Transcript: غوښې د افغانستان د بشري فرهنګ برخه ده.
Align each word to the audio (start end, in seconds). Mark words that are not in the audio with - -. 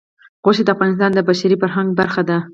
غوښې 0.43 0.63
د 0.65 0.69
افغانستان 0.75 1.11
د 1.13 1.19
بشري 1.29 1.55
فرهنګ 1.61 1.89
برخه 1.99 2.21
ده. 2.29 2.37